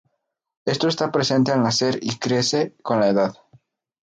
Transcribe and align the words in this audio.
Esto 0.65 0.87
está 0.87 1.11
presente 1.11 1.51
al 1.51 1.61
nacer 1.61 1.99
y 2.01 2.17
crece 2.17 2.75
con 2.81 2.99
la 2.99 3.09
edad. 3.09 3.35